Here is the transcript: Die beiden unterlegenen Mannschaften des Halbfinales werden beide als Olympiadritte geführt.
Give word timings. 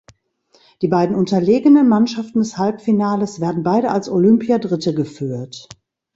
Die 0.81 0.87
beiden 0.87 1.15
unterlegenen 1.15 1.87
Mannschaften 1.87 2.39
des 2.39 2.57
Halbfinales 2.57 3.39
werden 3.39 3.61
beide 3.61 3.91
als 3.91 4.09
Olympiadritte 4.09 4.95
geführt. 4.95 5.69